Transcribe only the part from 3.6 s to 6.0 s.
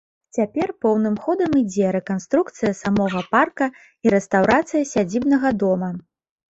і рэстаўрацыя сядзібнага дома.